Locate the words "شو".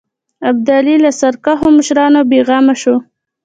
2.81-2.95